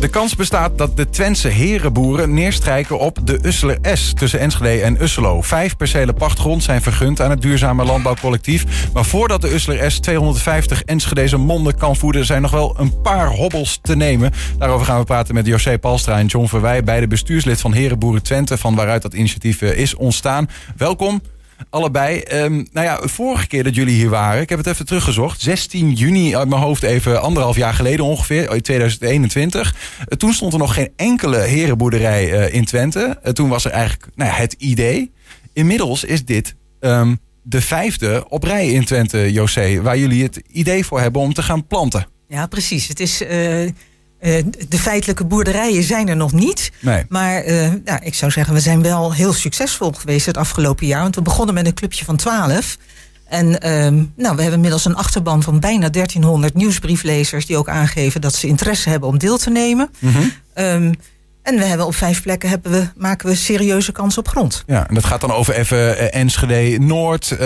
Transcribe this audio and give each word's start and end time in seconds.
De 0.00 0.08
kans 0.08 0.36
bestaat 0.36 0.78
dat 0.78 0.96
de 0.96 1.08
Twentse 1.08 1.48
herenboeren 1.48 2.34
neerstrijken 2.34 2.98
op 2.98 3.18
de 3.26 3.38
Usseler 3.42 3.78
S 3.82 4.12
tussen 4.14 4.40
Enschede 4.40 4.82
en 4.82 5.02
Usselo. 5.02 5.42
Vijf 5.42 5.76
percelen 5.76 6.14
pachtgrond 6.14 6.62
zijn 6.62 6.82
vergund 6.82 7.20
aan 7.20 7.30
het 7.30 7.42
duurzame 7.42 7.84
landbouwcollectief. 7.84 8.90
Maar 8.92 9.04
voordat 9.04 9.40
de 9.40 9.54
Usseler 9.54 9.90
S 9.90 10.00
250 10.00 10.82
Enschedeze 10.82 11.36
monden 11.36 11.76
kan 11.76 11.96
voeden, 11.96 12.24
zijn 12.24 12.42
nog 12.42 12.50
wel 12.50 12.74
een 12.78 13.00
paar 13.00 13.30
hobbels 13.30 13.78
te 13.82 13.96
nemen. 13.96 14.32
Daarover 14.58 14.86
gaan 14.86 14.98
we 14.98 15.04
praten 15.04 15.34
met 15.34 15.46
José 15.46 15.78
Palstra 15.78 16.18
en 16.18 16.26
John 16.26 16.46
Verwij, 16.46 16.84
beide 16.84 17.06
bestuurslid 17.06 17.60
van 17.60 17.72
Herenboeren 17.72 18.22
Twente, 18.22 18.58
van 18.58 18.74
waaruit 18.74 19.02
dat 19.02 19.14
initiatief 19.14 19.62
eh, 19.62 19.78
is 19.78 19.94
ontstaan. 19.94 20.48
Welkom. 20.76 21.20
Allebei. 21.70 22.22
Um, 22.32 22.66
nou 22.72 22.86
ja, 22.86 23.00
vorige 23.02 23.46
keer 23.46 23.64
dat 23.64 23.74
jullie 23.74 23.94
hier 23.94 24.10
waren, 24.10 24.42
ik 24.42 24.48
heb 24.48 24.58
het 24.58 24.66
even 24.66 24.86
teruggezocht. 24.86 25.40
16 25.40 25.92
juni 25.92 26.36
uit 26.36 26.48
mijn 26.48 26.62
hoofd, 26.62 26.82
even 26.82 27.22
anderhalf 27.22 27.56
jaar 27.56 27.74
geleden 27.74 28.04
ongeveer, 28.04 28.54
in 28.54 28.62
2021. 28.62 29.74
Uh, 29.74 30.04
toen 30.04 30.32
stond 30.32 30.52
er 30.52 30.58
nog 30.58 30.74
geen 30.74 30.92
enkele 30.96 31.38
herenboerderij 31.38 32.32
uh, 32.32 32.54
in 32.54 32.64
Twente. 32.64 33.18
Uh, 33.24 33.32
toen 33.32 33.48
was 33.48 33.64
er 33.64 33.70
eigenlijk 33.70 34.10
nou 34.14 34.30
ja, 34.30 34.36
het 34.36 34.52
idee. 34.52 35.12
Inmiddels 35.52 36.04
is 36.04 36.24
dit 36.24 36.54
um, 36.80 37.18
de 37.42 37.60
vijfde 37.60 38.24
op 38.28 38.42
rij 38.42 38.68
in 38.68 38.84
Twente, 38.84 39.32
José, 39.32 39.82
waar 39.82 39.98
jullie 39.98 40.22
het 40.22 40.42
idee 40.52 40.84
voor 40.84 41.00
hebben 41.00 41.22
om 41.22 41.32
te 41.32 41.42
gaan 41.42 41.66
planten. 41.66 42.06
Ja, 42.28 42.46
precies. 42.46 42.88
Het 42.88 43.00
is 43.00 43.22
uh, 44.20 44.44
de 44.68 44.78
feitelijke 44.78 45.24
boerderijen 45.24 45.82
zijn 45.82 46.08
er 46.08 46.16
nog 46.16 46.32
niet. 46.32 46.72
Nee. 46.80 47.04
Maar 47.08 47.46
uh, 47.46 47.72
ja, 47.84 48.00
ik 48.00 48.14
zou 48.14 48.30
zeggen, 48.30 48.54
we 48.54 48.60
zijn 48.60 48.82
wel 48.82 49.14
heel 49.14 49.32
succesvol 49.32 49.92
geweest 49.92 50.26
het 50.26 50.36
afgelopen 50.36 50.86
jaar. 50.86 51.02
Want 51.02 51.14
we 51.14 51.22
begonnen 51.22 51.54
met 51.54 51.66
een 51.66 51.74
clubje 51.74 52.04
van 52.04 52.16
12. 52.16 52.76
En 53.28 53.46
uh, 53.46 54.02
nou, 54.16 54.36
we 54.36 54.42
hebben 54.42 54.52
inmiddels 54.52 54.84
een 54.84 54.96
achterban 54.96 55.42
van 55.42 55.60
bijna 55.60 55.88
1300 55.88 56.54
nieuwsbrieflezers... 56.54 57.46
die 57.46 57.56
ook 57.56 57.68
aangeven 57.68 58.20
dat 58.20 58.34
ze 58.34 58.46
interesse 58.46 58.88
hebben 58.88 59.08
om 59.08 59.18
deel 59.18 59.38
te 59.38 59.50
nemen. 59.50 59.90
Mm 59.98 60.12
-hmm. 60.12 60.32
um, 60.54 60.94
en 61.42 61.58
we 61.58 61.64
hebben 61.64 61.86
op 61.86 61.94
vijf 61.94 62.22
plekken 62.22 62.48
hebben 62.48 62.72
we, 62.72 62.86
maken 62.96 63.28
we 63.28 63.34
serieuze 63.34 63.92
kans 63.92 64.18
op 64.18 64.28
grond. 64.28 64.64
Ja, 64.66 64.88
en 64.88 64.94
dat 64.94 65.04
gaat 65.04 65.20
dan 65.20 65.32
over 65.32 65.54
even 65.54 66.12
Enschede 66.12 66.78
Noord. 66.78 67.30
Uh, 67.30 67.38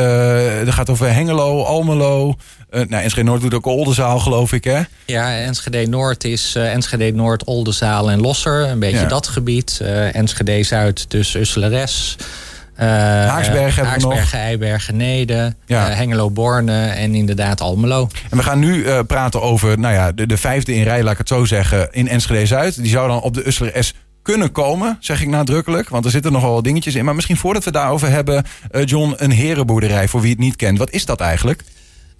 dat 0.65 0.75
gaat 0.75 0.91
over 0.91 1.15
Hengelo, 1.15 1.62
Almelo. 1.62 2.35
Uh, 2.70 2.81
nou, 2.89 3.03
Enschede 3.03 3.27
Noord 3.29 3.41
doet 3.41 3.55
ook 3.55 3.67
Oldenzaal, 3.67 4.19
geloof 4.19 4.53
ik, 4.53 4.65
hè? 4.65 4.81
Ja, 5.07 5.37
Enschede 5.37 5.87
Noord 5.87 6.25
is 6.25 6.55
uh, 6.57 6.73
Enschede 6.73 7.13
Noord, 7.13 7.45
Oldenzaal 7.45 8.11
en 8.11 8.20
Losser. 8.20 8.69
Een 8.69 8.79
beetje 8.79 8.98
ja. 8.98 9.07
dat 9.07 9.27
gebied. 9.27 9.79
Uh, 9.83 10.15
Enschede 10.15 10.63
Zuid, 10.63 11.11
dus 11.11 11.35
Usseleres. 11.35 12.17
Uh, 12.81 12.87
Haaksbergen 12.87 13.87
hebben 13.87 14.09
we 14.09 14.15
nog. 14.15 14.33
Eibergen, 14.33 14.97
Nede, 14.97 15.55
ja. 15.67 15.91
uh, 15.91 15.97
Hengelo, 15.97 16.31
Borne 16.31 16.87
en 16.87 17.14
inderdaad 17.14 17.61
Almelo. 17.61 18.09
En 18.31 18.37
we 18.37 18.42
gaan 18.42 18.59
nu 18.59 18.75
uh, 18.75 18.98
praten 19.06 19.42
over 19.42 19.79
nou 19.79 19.95
ja, 19.95 20.12
de, 20.12 20.27
de, 20.27 20.37
vijfde 20.37 20.75
in 20.75 20.83
rij, 20.83 21.03
laat 21.03 21.12
ik 21.12 21.19
het 21.19 21.29
zo 21.29 21.45
zeggen, 21.45 21.89
in 21.91 22.09
Enschede-Zuid. 22.09 22.83
Die 22.83 22.91
zou 22.91 23.09
dan 23.09 23.20
op 23.20 23.34
de 23.34 23.47
Usseler 23.47 23.84
S 23.84 23.95
kunnen 24.23 24.53
komen, 24.53 24.97
zeg 25.01 25.20
ik 25.20 25.29
nadrukkelijk. 25.29 25.89
Want 25.89 26.05
er 26.05 26.11
zitten 26.11 26.33
nogal 26.33 26.53
wat 26.53 26.64
dingetjes 26.64 26.95
in. 26.95 27.05
Maar 27.05 27.14
misschien 27.14 27.37
voordat 27.37 27.64
we 27.64 27.70
daarover 27.70 28.09
hebben, 28.09 28.45
John, 28.84 29.14
een 29.17 29.31
herenboerderij, 29.31 30.09
voor 30.09 30.20
wie 30.20 30.31
het 30.31 30.39
niet 30.39 30.57
kent. 30.57 30.79
Wat 30.79 30.91
is 30.91 31.05
dat 31.05 31.20
eigenlijk? 31.20 31.62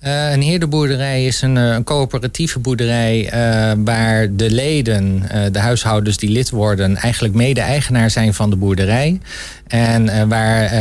Uh, 0.05 0.33
een 0.33 0.43
heerderboerderij 0.43 1.27
is 1.27 1.43
een, 1.43 1.57
een 1.57 1.85
coöperatieve 1.85 2.59
boerderij 2.59 3.25
uh, 3.25 3.85
waar 3.85 4.37
de 4.37 4.51
leden, 4.51 5.23
uh, 5.35 5.43
de 5.53 5.59
huishoudens 5.59 6.17
die 6.17 6.31
lid 6.31 6.51
worden, 6.51 6.97
eigenlijk 6.97 7.35
mede-eigenaar 7.35 8.11
zijn 8.11 8.35
van 8.35 8.51
de 8.51 8.57
boerderij. 8.57 9.21
En 9.67 10.29
waar 10.29 10.73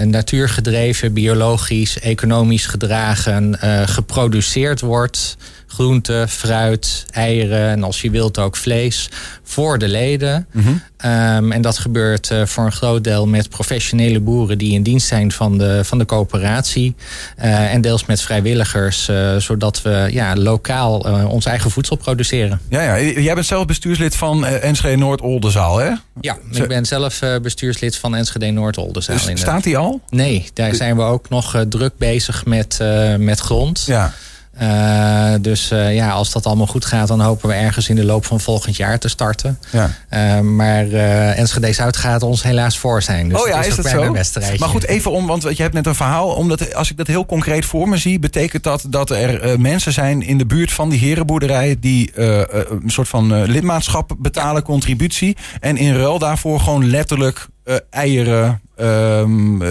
een 0.00 0.10
natuurgedreven, 0.10 1.12
biologisch, 1.12 2.00
economisch 2.00 2.66
gedragen 2.66 3.58
geproduceerd 3.88 4.80
wordt. 4.80 5.36
Groente, 5.66 6.26
fruit, 6.28 7.06
eieren 7.10 7.68
en 7.68 7.82
als 7.82 8.00
je 8.00 8.10
wilt 8.10 8.38
ook 8.38 8.56
vlees 8.56 9.10
voor 9.42 9.78
de 9.78 9.88
leden. 9.88 10.46
Mm 10.52 10.62
-hmm. 10.62 10.82
um, 11.10 11.52
en 11.52 11.62
dat 11.62 11.78
gebeurt 11.78 12.30
uh, 12.30 12.46
voor 12.46 12.64
een 12.64 12.72
groot 12.72 13.04
deel 13.04 13.26
met 13.26 13.48
professionele 13.48 14.20
boeren 14.20 14.58
die 14.58 14.72
in 14.72 14.82
dienst 14.82 15.06
zijn 15.06 15.32
van 15.32 15.58
de, 15.58 15.80
van 15.84 15.98
de 15.98 16.04
coöperatie. 16.04 16.94
Uh, 17.38 17.74
en 17.74 17.80
deels 17.92 18.06
met 18.06 18.22
vrijwilligers, 18.22 19.08
uh, 19.08 19.36
zodat 19.36 19.82
we 19.82 20.08
ja, 20.10 20.36
lokaal 20.36 20.98
ons 21.28 21.44
eigen 21.44 21.70
voedsel 21.70 21.96
produceren. 21.96 22.60
Ja, 22.68 22.82
ja, 22.82 23.00
jij 23.20 23.34
bent 23.34 23.46
zelf 23.46 23.66
bestuurslid 23.66 24.16
van 24.16 24.46
Enschede 24.46 24.96
Noord-Oldenzaal, 24.96 25.78
hè? 25.78 25.90
Ja, 26.20 26.36
ik 26.50 26.68
ben 26.68 26.84
zelf 26.84 27.20
bestuurslid 27.42 27.96
van 27.96 28.14
Enschede 28.14 28.50
Noord-Oldenzaal. 28.50 29.16
Dus 29.16 29.40
staat 29.40 29.62
die 29.62 29.76
al? 29.76 30.00
Nee, 30.08 30.50
daar 30.54 30.74
zijn 30.74 30.96
we 30.96 31.02
ook 31.02 31.28
nog 31.28 31.64
druk 31.68 31.92
bezig 31.96 32.44
met, 32.44 32.78
met 33.18 33.40
grond. 33.40 33.84
Ja. 33.86 34.12
Uh, 34.60 35.34
dus 35.40 35.70
uh, 35.72 35.94
ja, 35.94 36.10
als 36.10 36.32
dat 36.32 36.46
allemaal 36.46 36.66
goed 36.66 36.84
gaat, 36.84 37.08
dan 37.08 37.20
hopen 37.20 37.48
we 37.48 37.54
ergens 37.54 37.88
in 37.88 37.96
de 37.96 38.04
loop 38.04 38.24
van 38.24 38.40
volgend 38.40 38.76
jaar 38.76 38.98
te 38.98 39.08
starten. 39.08 39.58
Ja. 39.70 39.90
Uh, 40.10 40.40
maar 40.40 40.88
Enschede 41.32 41.72
Zuid 41.72 41.96
gaat 41.96 42.22
ons 42.22 42.42
helaas 42.42 42.78
voor 42.78 43.02
zijn. 43.02 43.28
Dus 43.28 43.42
oh 43.42 43.48
ja, 43.48 43.60
is, 43.60 43.66
is 43.66 43.76
dat 43.76 43.88
zo? 43.88 44.12
Maar 44.58 44.68
goed, 44.68 44.86
even 44.86 45.10
om, 45.10 45.26
want 45.26 45.42
je 45.42 45.62
hebt 45.62 45.74
net 45.74 45.86
een 45.86 45.94
verhaal. 45.94 46.28
Omdat 46.28 46.74
als 46.74 46.90
ik 46.90 46.96
dat 46.96 47.06
heel 47.06 47.26
concreet 47.26 47.64
voor 47.64 47.88
me 47.88 47.96
zie, 47.96 48.18
betekent 48.18 48.62
dat 48.62 48.84
dat 48.88 49.10
er 49.10 49.60
mensen 49.60 49.92
zijn 49.92 50.22
in 50.22 50.38
de 50.38 50.46
buurt 50.46 50.72
van 50.72 50.88
die 50.88 50.98
herenboerderij 50.98 51.76
die 51.80 52.20
een 52.20 52.82
soort 52.86 53.08
van 53.08 53.42
lidmaatschap 53.42 54.14
betalen, 54.18 54.62
contributie. 54.62 55.36
En 55.60 55.76
in 55.76 55.94
ruil 55.94 56.18
daarvoor 56.18 56.60
gewoon 56.60 56.90
letterlijk 56.90 57.46
eieren, 57.90 58.60
um, 58.76 59.62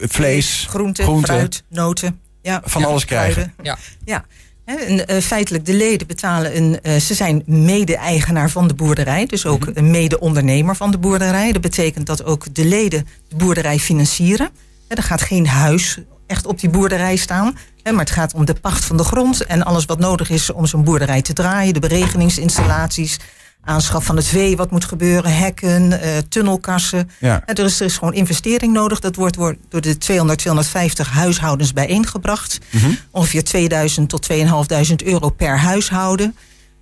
vlees, 0.00 0.66
groente, 0.68 1.02
groente, 1.02 1.32
fruit, 1.32 1.62
noten. 1.68 2.20
Ja, 2.42 2.62
van 2.64 2.84
alles 2.84 3.04
krijgen. 3.04 3.54
Ja. 3.62 3.78
ja. 4.04 4.24
En, 4.64 5.12
uh, 5.12 5.20
feitelijk, 5.20 5.66
de 5.66 5.74
leden 5.74 6.06
betalen 6.06 6.56
een. 6.56 6.78
Uh, 6.82 6.96
ze 6.96 7.14
zijn 7.14 7.42
mede-eigenaar 7.46 8.50
van 8.50 8.68
de 8.68 8.74
boerderij, 8.74 9.26
dus 9.26 9.46
ook 9.46 9.58
mm-hmm. 9.58 9.76
een 9.76 9.90
mede-ondernemer 9.90 10.76
van 10.76 10.90
de 10.90 10.98
boerderij. 10.98 11.52
Dat 11.52 11.62
betekent 11.62 12.06
dat 12.06 12.24
ook 12.24 12.54
de 12.54 12.64
leden 12.64 13.06
de 13.28 13.36
boerderij 13.36 13.78
financieren. 13.78 14.50
Er 14.88 15.02
gaat 15.02 15.22
geen 15.22 15.46
huis 15.46 15.98
echt 16.26 16.46
op 16.46 16.60
die 16.60 16.70
boerderij 16.70 17.16
staan. 17.16 17.58
Maar 17.84 17.98
het 17.98 18.10
gaat 18.10 18.34
om 18.34 18.44
de 18.44 18.54
pacht 18.54 18.84
van 18.84 18.96
de 18.96 19.04
grond 19.04 19.44
en 19.44 19.62
alles 19.62 19.84
wat 19.84 19.98
nodig 19.98 20.30
is 20.30 20.52
om 20.52 20.66
zo'n 20.66 20.84
boerderij 20.84 21.22
te 21.22 21.32
draaien. 21.32 21.74
De 21.74 21.80
beregeningsinstallaties, 21.80 23.18
aanschaf 23.64 24.04
van 24.04 24.16
het 24.16 24.26
vee, 24.26 24.56
wat 24.56 24.70
moet 24.70 24.84
gebeuren, 24.84 25.36
hekken, 25.36 25.90
uh, 25.90 25.98
tunnelkassen. 26.28 27.10
Ja. 27.18 27.42
En 27.46 27.54
er, 27.54 27.64
is, 27.64 27.80
er 27.80 27.86
is 27.86 27.98
gewoon 27.98 28.14
investering 28.14 28.72
nodig. 28.72 29.00
Dat 29.00 29.16
wordt, 29.16 29.36
wordt 29.36 29.58
door 29.68 29.80
de 29.80 29.98
200, 29.98 30.38
250 30.38 31.10
huishoudens 31.10 31.72
bijeengebracht. 31.72 32.58
Mm 32.70 32.80
-hmm. 32.80 32.96
Ongeveer 33.10 33.44
2000 33.44 34.08
tot 34.08 34.22
2500 34.22 35.02
euro 35.02 35.28
per 35.28 35.58
huishouden. 35.58 36.36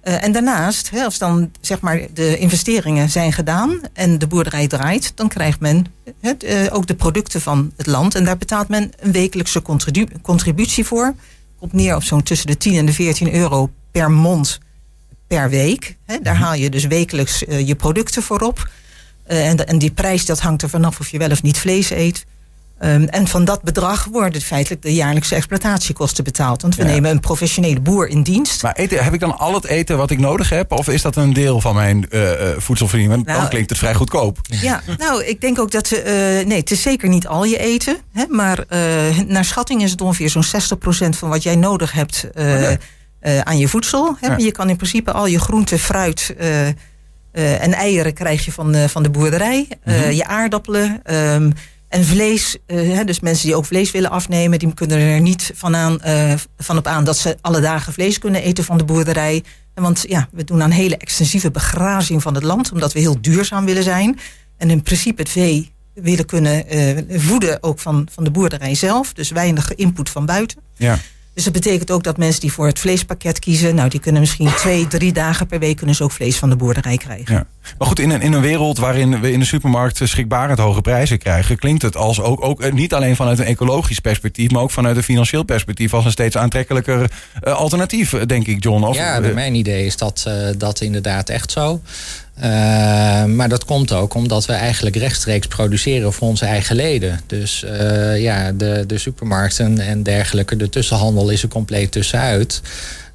Uh, 0.05 0.25
en 0.25 0.33
daarnaast, 0.33 0.91
hè, 0.91 1.05
als 1.05 1.19
dan 1.19 1.51
zeg 1.61 1.81
maar 1.81 2.01
de 2.15 2.39
investeringen 2.39 3.11
zijn 3.11 3.33
gedaan 3.33 3.81
en 3.93 4.19
de 4.19 4.27
boerderij 4.27 4.67
draait, 4.67 5.13
dan 5.15 5.29
krijgt 5.29 5.61
men 5.61 5.87
het, 6.21 6.45
uh, 6.45 6.67
ook 6.71 6.87
de 6.87 6.95
producten 6.95 7.41
van 7.41 7.73
het 7.77 7.87
land. 7.87 8.15
En 8.15 8.25
daar 8.25 8.39
betaalt 8.39 8.69
men 8.69 8.91
een 9.01 9.13
wekelijkse 9.13 9.63
contribu 9.63 10.07
contributie 10.23 10.85
voor. 10.85 11.15
Komt 11.59 11.73
neer 11.73 11.95
op 11.95 12.03
zo'n 12.03 12.23
tussen 12.23 12.47
de 12.47 12.57
10 12.57 12.75
en 12.75 12.87
de 12.87 12.93
14 12.93 13.35
euro 13.35 13.71
per 13.91 14.11
mond 14.11 14.59
per 15.29 15.51
week. 15.51 15.97
Hè. 16.05 16.19
Daar 16.23 16.37
haal 16.37 16.55
je 16.55 16.71
dus 16.71 16.87
wekelijks 16.87 17.43
uh, 17.43 17.67
je 17.67 17.75
producten 17.75 18.23
voor 18.23 18.41
op. 18.41 18.69
Uh, 19.29 19.49
en, 19.49 19.67
en 19.67 19.79
die 19.79 19.91
prijs 19.91 20.27
dat 20.27 20.41
hangt 20.41 20.63
er 20.63 20.69
vanaf 20.69 21.01
of 21.01 21.09
je 21.09 21.19
wel 21.19 21.31
of 21.31 21.43
niet 21.43 21.59
vlees 21.59 21.91
eet. 21.91 22.25
Um, 22.81 23.05
en 23.05 23.27
van 23.27 23.45
dat 23.45 23.63
bedrag 23.63 24.05
worden 24.05 24.41
feitelijk 24.41 24.83
de 24.83 24.95
jaarlijkse 24.95 25.35
exploitatiekosten 25.35 26.25
betaald. 26.25 26.63
Want 26.63 26.77
we 26.77 26.83
ja. 26.83 26.89
nemen 26.89 27.11
een 27.11 27.21
professionele 27.21 27.81
boer 27.81 28.09
in 28.09 28.23
dienst. 28.23 28.63
Maar 28.63 28.73
eten, 28.73 29.05
heb 29.05 29.15
ik 29.15 29.21
dan 29.21 29.39
al 29.39 29.55
het 29.55 29.65
eten 29.65 29.97
wat 29.97 30.11
ik 30.11 30.19
nodig 30.19 30.49
heb? 30.49 30.73
Of 30.73 30.89
is 30.89 31.03
dat 31.03 31.17
een 31.17 31.33
deel 31.33 31.61
van 31.61 31.75
mijn 31.75 32.07
uh, 32.11 32.31
voedselvoorziening? 32.57 33.11
Want 33.11 33.27
nou, 33.27 33.41
dan 33.41 33.49
klinkt 33.49 33.71
het 33.71 33.79
vrij 33.79 33.95
goedkoop. 33.95 34.39
Ja, 34.43 34.83
nou, 34.99 35.25
ik 35.25 35.41
denk 35.41 35.59
ook 35.59 35.71
dat... 35.71 35.93
Uh, 35.93 36.03
nee, 36.45 36.59
het 36.59 36.71
is 36.71 36.83
zeker 36.83 37.09
niet 37.09 37.27
al 37.27 37.45
je 37.45 37.59
eten. 37.59 37.97
Hè, 38.13 38.25
maar 38.29 38.65
naar 39.27 39.45
schatting 39.45 39.83
is 39.83 39.91
het 39.91 40.01
ongeveer 40.01 40.31
zo'n 40.31 40.45
60% 40.45 41.09
van 41.09 41.29
wat 41.29 41.43
jij 41.43 41.57
nodig 41.57 41.93
hebt... 41.93 42.27
Okay. 42.31 42.79
Uh, 43.23 43.41
aan 43.41 43.59
je 43.59 43.69
voedsel. 43.69 44.17
Hè? 44.21 44.27
Ja. 44.27 44.37
Je 44.37 44.53
kan 44.53 44.69
in 44.69 44.77
principe 44.77 45.13
al 45.13 45.27
je 45.27 45.41
groente, 45.41 45.79
fruit 45.79 46.35
uh, 46.41 46.67
uh, 46.67 46.73
en 47.63 47.73
eieren 47.73 48.15
krijg 48.15 48.45
je 48.45 48.53
van, 48.53 48.75
van 48.89 49.03
de 49.03 49.11
boerderij. 49.11 49.69
-hmm. 49.83 50.11
Je 50.11 50.27
aardappelen 50.27 51.15
um, 51.15 51.53
en 51.89 52.05
vlees. 52.05 52.57
Hè? 52.67 53.05
Dus 53.05 53.21
mensen 53.21 53.47
die 53.47 53.57
ook 53.57 53.65
vlees 53.65 53.91
willen 53.91 54.11
afnemen, 54.11 54.59
die 54.59 54.75
kunnen 54.75 54.99
er 54.99 55.21
niet 55.21 55.53
van, 55.55 55.77
aan, 55.77 55.99
van 56.57 56.79
op 56.79 56.87
aan 56.87 57.05
dat 57.05 57.17
ze 57.17 57.37
alle 57.41 57.61
dagen 57.61 57.93
vlees 57.93 58.19
kunnen 58.19 58.43
eten 58.43 58.65
van 58.65 58.79
de 58.79 58.85
boerderij. 58.85 59.45
Want 59.75 60.05
ja, 60.09 60.29
we 60.33 60.45
doen 60.45 60.63
aan 60.63 60.71
hele 60.71 60.97
extensieve 60.97 61.51
begrazing 61.51 62.23
van 62.23 62.35
het 62.35 62.43
land, 62.43 62.73
omdat 62.73 62.93
we 62.93 63.01
heel 63.01 63.21
duurzaam 63.21 63.65
willen 63.65 63.83
zijn. 63.83 64.19
En 64.57 64.71
in 64.71 64.83
principe 64.83 65.23
het 65.23 65.31
vee 65.31 65.73
willen 65.95 66.27
kunnen 66.27 66.65
voeden 67.09 67.63
ook 67.63 67.79
van, 67.79 68.09
van 68.13 68.25
de 68.25 68.31
boerderij 68.31 68.75
zelf. 68.75 69.13
Dus 69.13 69.31
weinig 69.31 69.75
input 69.75 70.11
van 70.11 70.27
buiten. 70.27 70.59
Ja. 70.77 70.99
Dus 71.39 71.47
dat 71.47 71.63
betekent 71.63 71.91
ook 71.91 72.03
dat 72.03 72.17
mensen 72.17 72.41
die 72.41 72.53
voor 72.53 72.67
het 72.67 72.79
vleespakket 72.79 73.39
kiezen, 73.39 73.75
nou 73.75 73.89
die 73.89 74.01
kunnen 74.01 74.21
misschien 74.21 74.55
twee, 74.57 74.87
drie 74.87 75.13
dagen 75.13 75.47
per 75.47 75.59
week 75.59 75.77
kunnen 75.77 75.95
ze 75.95 76.03
ook 76.03 76.13
vlees 76.13 76.37
van 76.37 76.51
de 76.51 76.57
boerderij 76.57 76.97
krijgen. 76.97 77.35
Ja. 77.35 77.47
Maar 77.79 77.89
goed, 77.89 77.99
in 77.99 78.11
een, 78.11 78.21
in 78.21 78.33
een 78.33 78.41
wereld 78.41 78.79
waarin 78.79 79.21
we 79.21 79.33
in 79.33 79.39
de 79.39 79.45
supermarkt 79.45 80.01
schrikbarend 80.03 80.59
hoge 80.59 80.81
prijzen 80.81 81.19
krijgen, 81.19 81.59
klinkt 81.59 81.83
het 81.83 81.97
als 81.97 82.21
ook, 82.21 82.45
ook 82.45 82.61
eh, 82.61 82.73
niet 82.73 82.95
alleen 82.95 83.17
vanuit 83.17 83.39
een 83.39 83.45
ecologisch 83.45 83.99
perspectief, 83.99 84.51
maar 84.51 84.63
ook 84.63 84.71
vanuit 84.71 84.97
een 84.97 85.03
financieel 85.03 85.43
perspectief 85.43 85.95
als 85.95 86.05
een 86.05 86.11
steeds 86.11 86.37
aantrekkelijker 86.37 87.11
uh, 87.45 87.55
alternatief, 87.55 88.11
denk 88.11 88.47
ik, 88.47 88.63
John. 88.63 88.85
Of, 88.85 88.97
ja, 88.97 89.21
mijn 89.21 89.55
idee 89.55 89.87
is 89.87 89.97
dat 89.97 90.25
uh, 90.29 90.49
dat 90.57 90.81
inderdaad 90.81 91.29
echt 91.29 91.51
zo. 91.51 91.81
Uh, 92.43 93.25
maar 93.25 93.49
dat 93.49 93.65
komt 93.65 93.93
ook 93.93 94.15
omdat 94.15 94.47
we 94.47 94.53
eigenlijk 94.53 94.97
rechtstreeks 94.97 95.47
produceren 95.47 96.13
voor 96.13 96.29
onze 96.29 96.45
eigen 96.45 96.77
leden. 96.77 97.21
Dus 97.27 97.65
uh, 97.65 98.21
ja, 98.21 98.53
de, 98.53 98.85
de 98.87 98.99
supermarkten 98.99 99.79
en 99.79 100.03
dergelijke, 100.03 100.57
de 100.57 100.69
tussenhandel 100.69 101.31
is 101.31 101.43
er 101.43 101.49
compleet 101.49 101.93
tussenuit. 101.93 102.61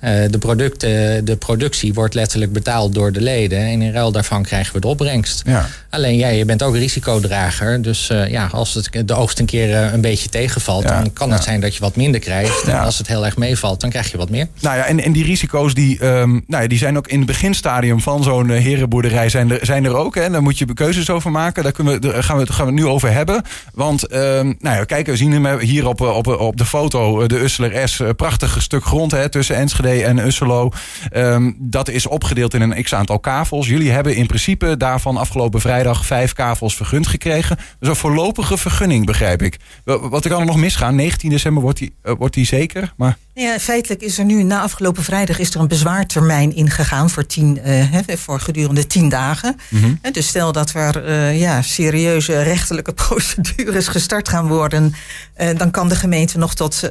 Uh, 0.04 0.10
de, 0.30 0.38
producten, 0.38 1.26
de 1.26 1.36
productie 1.36 1.94
wordt 1.94 2.14
letterlijk 2.14 2.54
betaald 2.54 2.94
door 2.94 3.12
de 3.12 3.22
leden. 3.22 3.60
En 3.60 3.82
in 3.82 3.92
ruil 3.92 4.12
daarvan 4.12 4.44
krijgen 4.44 4.74
we 4.74 4.80
de 4.80 4.88
opbrengst. 4.88 5.42
Ja. 5.46 5.68
Alleen 5.90 6.18
jij, 6.18 6.38
je 6.38 6.46
bent 6.46 6.64
ook 6.64 6.76
risicodrager. 6.76 7.82
Dus 7.82 8.08
ja, 8.28 8.50
als 8.52 8.74
het 8.74 9.08
de 9.08 9.14
oogst 9.14 9.40
een 9.40 9.46
keer 9.46 9.94
een 9.94 10.02
beetje 10.02 10.30
tegenvalt, 10.30 10.84
ja, 10.84 11.02
dan 11.02 11.14
kan 11.14 11.32
het 11.32 11.44
zijn 11.44 11.60
dat 11.60 11.76
je 11.76 11.80
wat 11.80 11.96
minder 11.96 12.20
krijgt. 12.20 12.64
En 12.64 12.80
als 12.80 12.98
het 12.98 13.08
heel 13.08 13.26
erg 13.26 13.38
meevalt, 13.38 13.82
dan 13.82 13.90
krijg 13.90 14.12
je 14.12 14.18
wat 14.18 14.30
meer. 14.30 14.48
Nou 14.60 14.78
ja, 14.78 14.86
en, 14.86 15.00
en 15.00 15.12
die 15.12 15.24
risico's 15.24 15.74
die, 15.74 16.06
um, 16.06 16.44
nou 16.48 16.64
ja, 16.64 16.70
die 16.70 16.78
zijn 16.78 16.98
ook 16.98 17.08
in 17.08 17.18
het 17.18 17.28
beginstadium 17.28 18.02
van 18.02 18.24
zo'n 18.24 18.50
herenboerderij 18.50 19.30
zijn 19.30 19.52
er, 19.52 19.60
zijn 19.62 19.86
er 19.86 19.96
ook. 19.96 20.16
Hè. 20.16 20.30
Daar 20.30 20.44
moet 20.44 20.58
je 20.58 20.74
keuzes 20.74 21.10
over 21.10 21.32
maken. 21.32 21.64
Daar, 21.64 21.72
kunnen 21.72 21.94
we, 21.94 22.00
daar 22.00 22.24
gaan, 22.24 22.38
we, 22.38 22.54
gaan 22.54 22.66
we 22.66 22.72
het 22.72 22.82
nu 22.82 22.88
over 22.88 23.12
hebben. 23.12 23.42
Want 23.74 24.14
um, 24.14 24.56
nou 24.60 24.78
ja, 24.78 24.84
kijk, 24.84 25.06
we 25.06 25.18
zien 25.18 25.32
hem 25.32 25.60
hier 25.60 25.88
op, 25.88 26.02
op, 26.02 26.28
op 26.28 26.58
de 26.58 26.66
foto. 26.66 27.28
De 27.28 27.44
Usseler 27.44 27.90
S. 27.90 28.02
Prachtig 28.16 28.62
stuk 28.62 28.86
grond 28.86 29.12
hè, 29.12 29.30
tussen 29.30 29.56
Enschede 29.56 29.93
en 30.02 30.18
Usselo. 30.18 30.72
Um, 31.14 31.56
dat 31.60 31.90
is 31.90 32.08
opgedeeld 32.08 32.54
in 32.54 32.62
een 32.62 32.84
x-aantal 32.84 33.20
kavels. 33.20 33.68
Jullie 33.68 33.92
hebben 33.92 34.16
in 34.16 34.28
principe 34.28 34.78
daarvan 34.78 35.18
afgelopen 35.18 35.62
vrijdag 35.62 36.06
vijf 36.06 36.34
kavels 36.34 36.76
vergund 36.76 37.08
gekregen. 37.08 37.58
Dus 37.80 37.90
een 37.90 37.96
voorlopige 37.96 38.58
vergunning, 38.58 39.06
begrijp 39.06 39.42
ik. 39.42 39.58
Wat 39.84 40.28
kan 40.28 40.40
er 40.40 40.46
nog 40.46 40.58
misgaan? 40.58 40.96
19 40.96 41.30
december 41.30 41.64
wordt 41.64 41.80
die, 41.80 41.96
uh, 42.04 42.14
wordt 42.18 42.34
die 42.34 42.46
zeker? 42.46 42.94
Maar... 42.98 43.18
Ja, 43.36 43.60
feitelijk 43.60 44.02
is 44.02 44.18
er 44.18 44.26
nu, 44.26 44.44
na 44.44 44.62
afgelopen 44.62 45.04
vrijdag, 45.04 45.40
is 45.40 45.54
er 45.54 45.60
een 45.60 45.68
bezwaartermijn 45.68 46.56
ingegaan 46.56 47.10
voor, 47.10 47.26
tien, 47.26 47.60
uh, 47.66 47.86
voor 48.08 48.40
gedurende 48.40 48.88
tien 48.88 49.10
dagen. 49.10 49.56
Mm 49.70 49.82
-hmm. 49.82 50.00
Dus 50.12 50.28
stel 50.28 50.52
dat 50.52 50.74
er 50.74 51.08
uh, 51.08 51.40
ja, 51.40 51.62
serieuze 51.62 52.42
rechterlijke 52.42 52.94
procedures 53.08 53.88
gestart 53.88 54.30
gaan 54.30 54.48
worden, 54.48 54.96
uh, 55.42 55.58
dan 55.58 55.72
kan 55.72 55.90
de 55.90 55.96
gemeente 55.96 56.38
nog 56.38 56.56
tot, 56.56 56.90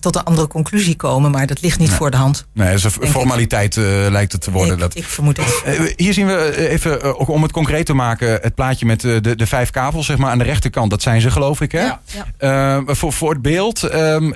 tot 0.00 0.16
een 0.16 0.24
andere 0.24 0.46
conclusie 0.46 0.96
komen. 0.96 1.30
Maar 1.30 1.46
dat 1.46 1.60
ligt 1.60 1.78
niet 1.78 1.89
voor 1.92 2.10
de 2.10 2.16
hand. 2.16 2.46
Nee, 2.52 2.66
dat 2.68 2.76
is 2.76 2.84
een 2.84 3.08
formaliteit 3.08 3.76
lijkt 4.10 4.32
het 4.32 4.40
te 4.40 4.50
worden. 4.50 4.74
Ik, 4.74 4.80
dat... 4.80 4.96
ik 4.96 5.04
vermoed 5.04 5.36
het. 5.36 5.94
hier 5.96 6.12
zien 6.12 6.26
we 6.26 6.68
even, 6.68 7.28
om 7.28 7.42
het 7.42 7.52
concreet 7.52 7.86
te 7.86 7.94
maken, 7.94 8.28
het 8.28 8.54
plaatje 8.54 8.86
met 8.86 9.00
de, 9.00 9.36
de 9.36 9.46
vijf 9.46 9.70
kavels 9.70 10.06
zeg 10.06 10.16
maar, 10.16 10.30
aan 10.30 10.38
de 10.38 10.44
rechterkant. 10.44 10.90
Dat 10.90 11.02
zijn 11.02 11.20
ze 11.20 11.30
geloof 11.30 11.60
ik, 11.60 11.72
hè? 11.72 11.84
Ja. 11.84 12.00
ja. 12.38 12.82
voor, 12.86 13.12
voor 13.12 13.32
het 13.32 13.42
beeld 13.42 13.94
um, 13.94 14.34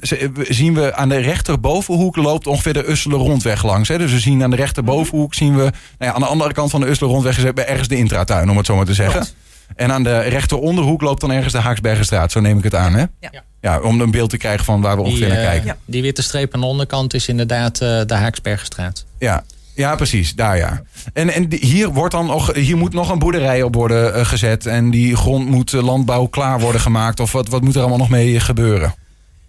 zien 0.49 0.75
we 0.75 0.95
aan 0.95 1.09
de 1.09 1.19
rechterbovenhoek 1.19 2.17
loopt 2.17 2.47
ongeveer 2.47 2.73
de 2.73 2.91
Usselen 2.91 3.19
rondweg 3.19 3.65
langs. 3.65 3.89
Hè. 3.89 3.99
Dus 3.99 4.13
we 4.13 4.19
zien 4.19 4.43
aan 4.43 4.51
de 4.51 4.57
rechterbovenhoek 4.57 5.35
zien 5.35 5.57
we... 5.57 5.63
Nou 5.63 5.73
ja, 5.99 6.13
aan 6.13 6.21
de 6.21 6.27
andere 6.27 6.53
kant 6.53 6.71
van 6.71 6.81
de 6.81 6.89
Usselen 6.89 7.13
rondweg 7.13 7.45
ergens 7.45 7.89
de 7.89 7.97
intratuin, 7.97 8.51
om 8.51 8.57
het 8.57 8.67
zo 8.67 8.77
maar 8.77 8.85
te 8.85 8.95
zeggen. 8.95 9.21
Klopt. 9.21 9.35
En 9.77 9.93
aan 9.93 10.03
de 10.03 10.19
rechteronderhoek 10.19 11.01
loopt 11.01 11.21
dan 11.21 11.33
ergens 11.33 11.53
de 11.53 11.59
Haaksbergenstraat. 11.59 12.33
Zo 12.33 12.41
neem 12.41 12.59
ik 12.59 12.65
het 12.65 12.75
aan, 12.75 12.95
hè? 12.95 13.05
Ja. 13.21 13.31
ja 13.61 13.81
om 13.81 14.01
een 14.01 14.11
beeld 14.11 14.31
te 14.31 14.37
krijgen 14.37 14.65
van 14.65 14.81
waar 14.81 14.97
we 14.97 15.03
ongeveer 15.03 15.29
naar 15.29 15.45
kijken. 15.45 15.69
Uh, 15.69 15.75
die 15.85 16.03
witte 16.03 16.23
streep 16.23 16.55
aan 16.55 16.61
de 16.61 16.67
onderkant 16.67 17.15
is 17.15 17.29
inderdaad 17.29 17.81
uh, 17.81 18.01
de 18.07 18.15
Haaksbergenstraat. 18.15 19.05
Ja, 19.19 19.45
ja, 19.75 19.95
precies, 19.95 20.35
daar 20.35 20.57
ja. 20.57 20.83
En, 21.13 21.31
en 21.31 21.53
hier, 21.53 21.89
wordt 21.89 22.15
dan 22.15 22.27
nog, 22.27 22.55
hier 22.55 22.77
moet 22.77 22.93
nog 22.93 23.11
een 23.11 23.19
boerderij 23.19 23.63
op 23.63 23.75
worden 23.75 24.17
uh, 24.17 24.27
gezet. 24.27 24.67
En 24.67 24.91
die 24.91 25.17
grond 25.17 25.49
moet 25.49 25.73
uh, 25.73 25.83
landbouw 25.83 26.27
klaar 26.27 26.61
worden 26.61 26.81
gemaakt. 26.81 27.21
Of 27.21 27.33
wat, 27.33 27.49
wat 27.49 27.63
moet 27.63 27.75
er 27.75 27.81
allemaal 27.81 27.99
nog 27.99 28.09
mee 28.09 28.41
gebeuren? 28.41 28.95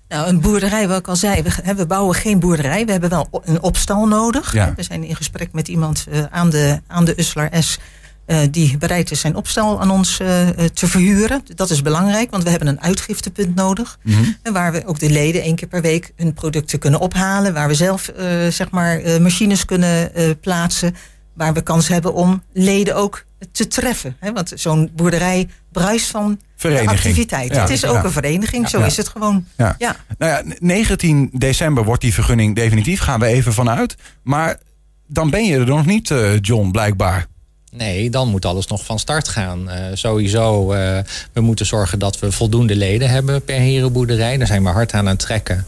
Nou, 0.09 0.27
een 0.27 0.41
boerderij, 0.41 0.87
wat 0.87 0.99
ik 0.99 1.07
al 1.07 1.15
zei, 1.15 1.41
we, 1.41 1.73
we 1.75 1.85
bouwen 1.85 2.15
geen 2.15 2.39
boerderij. 2.39 2.85
We 2.85 2.91
hebben 2.91 3.09
wel 3.09 3.27
een 3.43 3.61
opstal 3.61 4.07
nodig. 4.07 4.53
Ja. 4.53 4.73
We 4.75 4.83
zijn 4.83 5.03
in 5.03 5.15
gesprek 5.15 5.53
met 5.53 5.67
iemand 5.67 6.05
uh, 6.09 6.23
aan, 6.29 6.49
de, 6.49 6.81
aan 6.87 7.05
de 7.05 7.19
Uslar 7.19 7.49
S. 7.59 7.77
Uh, 8.27 8.37
die 8.51 8.77
bereid 8.77 9.11
is 9.11 9.19
zijn 9.19 9.35
opstal 9.35 9.81
aan 9.81 9.89
ons 9.91 10.19
uh, 10.19 10.27
te 10.73 10.87
verhuren. 10.87 11.41
Dat 11.55 11.69
is 11.69 11.81
belangrijk, 11.81 12.31
want 12.31 12.43
we 12.43 12.49
hebben 12.49 12.67
een 12.67 12.81
uitgiftepunt 12.81 13.55
nodig. 13.55 13.99
Mhm. 14.03 14.23
En 14.41 14.53
waar 14.53 14.71
we 14.71 14.85
ook 14.85 14.99
de 14.99 15.09
leden 15.09 15.41
één 15.41 15.55
keer 15.55 15.67
per 15.67 15.81
week 15.81 16.11
hun 16.15 16.33
producten 16.33 16.79
kunnen 16.79 16.99
ophalen. 16.99 17.53
Waar 17.53 17.67
we 17.67 17.73
zelf 17.73 18.11
zeg 18.49 18.69
maar, 18.69 19.21
machines 19.21 19.65
kunnen 19.65 20.11
plaatsen. 20.39 20.95
Waar 21.33 21.53
we 21.53 21.61
kans 21.61 21.87
hebben 21.87 22.13
om 22.13 22.43
leden 22.53 22.95
ook 22.95 23.25
te 23.51 23.67
treffen. 23.67 24.15
Hè? 24.19 24.33
Want 24.33 24.51
zo'n 24.55 24.89
boerderij 24.95 25.49
bruist 25.71 26.07
van 26.07 26.39
activiteit. 26.85 27.55
Ja, 27.55 27.61
het 27.61 27.69
is 27.69 27.85
ook 27.85 27.95
ja. 27.95 28.03
een 28.03 28.11
vereniging, 28.11 28.63
Ja. 28.63 28.69
zo 28.69 28.81
is 28.81 28.97
het 28.97 29.07
gewoon. 29.07 29.45
Ja. 29.57 29.75
Nou 30.17 30.31
ja, 30.31 30.55
19 30.59 31.29
december 31.33 31.83
wordt 31.83 32.01
die 32.01 32.13
vergunning 32.13 32.55
definitief. 32.55 32.99
Gaan 32.99 33.19
we 33.19 33.25
even 33.25 33.53
vanuit. 33.53 33.95
Maar 34.23 34.59
dan 35.07 35.29
ben 35.29 35.45
je 35.45 35.57
er 35.57 35.65
nog 35.65 35.85
niet, 35.85 36.11
eh, 36.11 36.39
John, 36.41 36.71
blijkbaar. 36.71 37.27
Nee, 37.77 38.09
dan 38.09 38.27
moet 38.27 38.45
alles 38.45 38.67
nog 38.67 38.85
van 38.85 38.99
start 38.99 39.27
gaan. 39.27 39.69
Uh, 39.69 39.75
sowieso, 39.93 40.73
uh, 40.73 40.97
we 41.33 41.41
moeten 41.41 41.65
zorgen 41.65 41.99
dat 41.99 42.19
we 42.19 42.31
voldoende 42.31 42.75
leden 42.75 43.09
hebben 43.09 43.43
per 43.43 43.55
herenboerderij. 43.55 44.37
Daar 44.37 44.47
zijn 44.47 44.63
we 44.63 44.69
hard 44.69 44.93
aan 44.93 44.99
aan 44.99 45.07
het 45.07 45.19
trekken. 45.19 45.65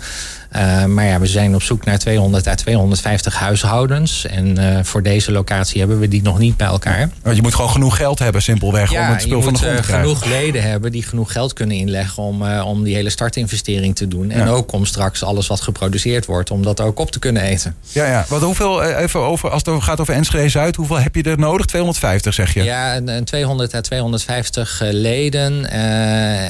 Uh, 0.55 0.85
maar 0.85 1.05
ja, 1.05 1.19
we 1.19 1.25
zijn 1.25 1.55
op 1.55 1.61
zoek 1.61 1.85
naar 1.85 1.97
200 1.97 2.47
à 2.47 2.55
250 2.55 3.35
huishoudens. 3.39 4.25
En 4.25 4.59
uh, 4.59 4.79
voor 4.83 5.03
deze 5.03 5.31
locatie 5.31 5.79
hebben 5.79 5.99
we 5.99 6.07
die 6.07 6.21
nog 6.21 6.39
niet 6.39 6.57
bij 6.57 6.67
elkaar. 6.67 7.09
Want 7.23 7.35
je 7.35 7.41
moet 7.41 7.55
gewoon 7.55 7.69
genoeg 7.71 7.97
geld 7.97 8.19
hebben, 8.19 8.41
simpelweg, 8.41 8.91
ja, 8.91 9.07
om 9.07 9.13
het 9.13 9.21
spul 9.21 9.41
van 9.41 9.53
de 9.53 9.59
grond 9.59 9.73
te 9.73 9.79
uh, 9.81 9.87
krijgen. 9.87 10.07
genoeg 10.07 10.25
leden 10.25 10.63
hebben 10.63 10.91
die 10.91 11.03
genoeg 11.03 11.31
geld 11.31 11.53
kunnen 11.53 11.75
inleggen 11.77 12.23
om, 12.23 12.41
uh, 12.41 12.65
om 12.65 12.83
die 12.83 12.95
hele 12.95 13.09
startinvestering 13.09 13.95
te 13.95 14.07
doen. 14.07 14.31
En 14.31 14.45
Ja. 14.45 14.49
ook 14.51 14.71
om 14.71 14.85
straks 14.85 15.23
alles 15.23 15.47
wat 15.47 15.61
geproduceerd 15.61 16.25
wordt, 16.25 16.51
om 16.51 16.63
dat 16.63 16.81
ook 16.81 16.99
op 16.99 17.11
te 17.11 17.19
kunnen 17.19 17.41
eten. 17.41 17.75
Ja, 17.91 18.05
ja. 18.05 18.25
Wat, 18.29 18.41
hoeveel, 18.41 18.83
eh, 18.83 19.03
even 19.03 19.19
over, 19.19 19.49
als 19.49 19.61
het 19.61 19.67
over 19.69 19.83
gaat 19.83 19.99
over 19.99 20.13
Enschede 20.13 20.49
Zuid, 20.49 20.75
hoeveel 20.75 20.99
heb 20.99 21.15
je 21.15 21.23
er 21.23 21.39
nodig? 21.39 21.65
250, 21.65 22.33
zeg 22.33 22.53
je? 22.53 22.63
Ja, 22.63 22.95
een, 22.95 23.07
een 23.07 23.23
200 23.23 23.73
à 23.73 23.81
250 23.81 24.81
uh, 24.83 24.89
leden. 24.91 25.69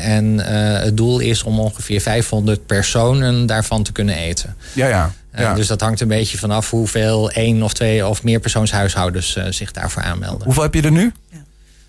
En 0.02 0.38
het 0.84 0.98
doel 0.98 1.20
is 1.20 1.44
om 1.44 1.60
ongeveer 1.60 2.02
500 2.02 2.66
personen 2.66 3.46
daarvan 3.46 3.84
te 3.88 3.94
kunnen 3.94 4.16
eten. 4.16 4.56
Ja, 4.74 4.88
ja. 4.88 5.14
Uh, 5.36 5.42
ja. 5.42 5.54
Dus 5.54 5.68
dat 5.68 5.82
hangt 5.82 6.02
een 6.02 6.08
beetje 6.08 6.38
vanaf 6.38 6.70
hoeveel 6.70 7.32
één 7.32 7.64
of 7.64 7.74
twee 7.74 8.08
of 8.08 8.24
meer 8.24 8.40
persoonshuishoudens 8.40 9.36
uh, 9.36 9.46
zich 9.50 9.72
daarvoor 9.72 10.04
aanmelden. 10.04 10.44
Hoeveel 10.44 10.64
heb 10.64 10.74
je 10.74 10.82
er 10.82 10.92
nu? 10.92 11.12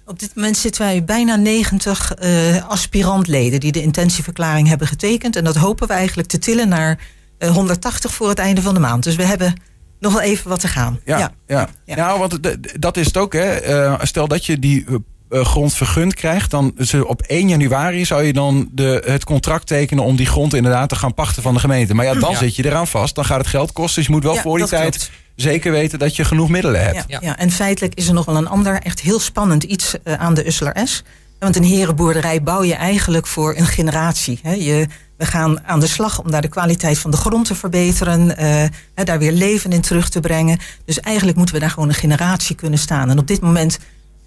Op 0.05 0.19
dit 0.19 0.35
moment 0.35 0.57
zitten 0.57 0.83
wij 0.83 1.05
bijna 1.05 1.37
90 1.37 2.15
uh, 2.23 2.69
aspirantleden 2.69 3.61
die 3.61 3.73
de 3.73 3.83
intentieverklaring 3.83 4.69
hebben 4.69 4.87
getekend. 4.87 5.37
En 5.37 5.45
dat 5.45 5.57
hopen 5.57 5.87
we 5.87 5.93
eigenlijk 5.93 6.29
te 6.29 6.39
tillen 6.39 6.69
naar 6.69 6.99
uh, 7.39 7.51
180 7.51 8.15
voor 8.15 8.29
het 8.29 8.39
einde 8.39 8.63
van 8.63 8.75
de 8.75 8.81
maand. 8.81 9.05
Dus 9.05 9.17
we 9.17 9.25
hebben 9.25 9.55
nog 10.01 10.13
wel 10.13 10.23
even 10.23 10.49
wat 10.49 10.61
te 10.61 10.69
gaan. 10.69 11.01
Ja, 11.05 11.19
ja. 11.19 11.33
ja. 11.47 11.69
Ja. 11.85 11.97
Nou, 11.97 12.19
want 12.19 12.39
dat 12.81 12.97
is 12.97 13.07
het 13.07 13.17
ook, 13.17 13.33
hè. 13.33 13.69
Uh, 13.69 14.01
stel 14.03 14.29
dat 14.29 14.47
je 14.47 14.59
die 14.59 14.85
uh, 15.31 15.45
grond 15.45 15.75
vergund 15.75 16.15
krijgt, 16.15 16.51
dan 16.51 16.73
ze 16.79 17.07
op 17.07 17.23
1 17.23 17.49
januari 17.49 18.05
zou 18.05 18.23
je 18.23 18.33
dan 18.33 18.69
de, 18.73 19.03
het 19.07 19.25
contract 19.25 19.67
tekenen 19.67 20.05
om 20.05 20.17
die 20.17 20.27
grond 20.27 20.55
inderdaad 20.55 20.89
te 20.89 20.97
gaan 20.97 21.15
pachten 21.15 21.43
van 21.43 21.55
de 21.55 21.61
gemeente. 21.61 21.95
Maar 21.95 22.05
ja, 22.05 22.15
dan 22.15 22.31
Ja. 22.31 22.37
zit 22.39 22.57
je 22.57 22.65
eraan 22.65 22.87
vast. 22.87 23.15
Dan 23.15 23.25
gaat 23.25 23.39
het 23.39 23.47
geld 23.47 23.73
kosten. 23.73 23.95
Dus 23.97 24.07
je 24.07 24.13
moet 24.13 24.23
wel 24.23 24.35
Ja, 24.35 24.41
voor 24.41 24.59
die 24.59 24.67
tijd 24.67 24.97
klopt. 24.97 25.11
zeker 25.35 25.73
weten 25.73 25.99
dat 25.99 26.17
je 26.17 26.25
genoeg 26.25 26.49
middelen 26.49 26.85
hebt. 26.85 27.05
Ja, 27.09 27.19
Ja. 27.23 27.37
en 27.39 27.51
feitelijk 27.51 27.95
is 27.95 28.09
er 28.09 28.15
nog 28.15 28.25
wel 28.25 28.37
een 28.37 28.49
ander 28.49 28.81
echt 28.83 29.01
heel 29.01 29.21
spannend 29.21 29.63
iets 29.63 29.95
uh, 30.05 30.15
aan 30.15 30.35
de 30.35 30.47
Usseler 30.47 30.81
S. 30.89 31.03
Want 31.39 31.57
een 31.57 31.65
herenboerderij 31.65 32.43
bouw 32.43 32.63
je 32.65 32.75
eigenlijk 32.75 33.27
voor 33.27 33.57
een 33.57 33.67
generatie. 33.67 34.39
Hè. 34.43 34.53
Je, 34.53 34.87
we 35.17 35.27
gaan 35.27 35.67
aan 35.67 35.81
de 35.81 35.87
slag 35.87 36.23
om 36.23 36.31
daar 36.31 36.41
de 36.43 36.49
kwaliteit 36.49 36.99
van 36.99 37.11
de 37.11 37.17
grond 37.17 37.47
te 37.47 37.55
verbeteren. 37.55 38.21
Uh, 38.29 38.65
hè, 38.95 39.05
daar 39.05 39.19
weer 39.19 39.33
leven 39.33 39.73
in 39.73 39.81
terug 39.81 40.09
te 40.09 40.21
brengen. 40.21 40.59
Dus 40.85 41.01
eigenlijk 41.01 41.37
moeten 41.37 41.55
we 41.55 41.61
daar 41.61 41.71
gewoon 41.71 41.89
een 41.89 41.95
generatie 41.95 42.57
kunnen 42.57 42.79
staan. 42.79 43.11
En 43.11 43.19
op 43.19 43.27
dit 43.27 43.41
moment 43.41 43.79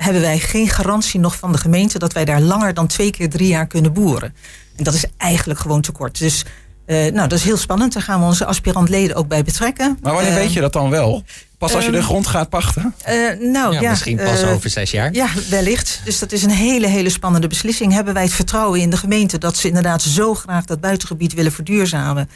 hebben 0.04 0.22
wij 0.22 0.40
geen 0.40 0.68
garantie 0.68 1.20
nog 1.20 1.36
van 1.36 1.52
de 1.52 1.58
gemeente... 1.58 2.00
dat 2.00 2.14
wij 2.14 2.26
daar 2.26 2.42
langer 2.42 2.74
dan 2.74 2.88
twee 2.88 3.12
keer 3.12 3.30
drie 3.30 3.48
jaar 3.48 3.68
kunnen 3.68 3.94
boeren. 3.94 4.36
En 4.78 4.84
dat 4.84 4.94
is 4.94 5.06
eigenlijk 5.18 5.60
gewoon 5.60 5.82
te 5.82 5.92
kort. 5.92 6.20
Dus 6.20 6.46
uh, 6.86 7.12
nou, 7.12 7.28
dat 7.28 7.38
is 7.38 7.44
heel 7.44 7.58
spannend. 7.58 7.94
Daar 7.94 8.04
gaan 8.04 8.20
we 8.20 8.26
onze 8.26 8.46
aspirantleden 8.46 9.16
ook 9.16 9.28
bij 9.28 9.44
betrekken. 9.44 9.98
Maar 10.02 10.14
wanneer 10.14 10.32
Uh, 10.32 10.38
weet 10.38 10.54
je 10.54 10.62
dat 10.62 10.74
dan 10.74 10.90
wel? 10.90 11.24
Pas 11.58 11.76
als 11.76 11.86
je 11.86 11.92
de 11.92 11.98
ehm, 11.98 12.06
grond 12.06 12.28
gaat 12.28 12.50
pachten? 12.50 12.96
Uh, 13.10 13.14
nou, 13.52 13.74
ja, 13.74 13.82
ja, 13.82 13.90
misschien 13.90 14.18
pas 14.18 14.44
uh, 14.44 14.52
over 14.52 14.70
zes 14.70 14.92
jaar. 14.92 15.14
Ja, 15.14 15.28
wellicht. 15.50 16.02
Dus 16.06 16.20
dat 16.20 16.32
is 16.32 16.44
een 16.44 16.50
hele, 16.50 16.88
hele 16.88 17.10
spannende 17.10 17.48
beslissing. 17.48 17.94
Hebben 17.94 18.14
wij 18.14 18.24
het 18.24 18.34
vertrouwen 18.34 18.80
in 18.80 18.90
de 18.90 18.98
gemeente 18.98 19.38
dat 19.38 19.58
ze 19.58 19.68
inderdaad 19.68 20.02
zo 20.02 20.34
graag 20.34 20.66
dat 20.66 20.80
buitengebied 20.80 21.34
willen 21.34 21.52
verduurzamen? 21.52 22.30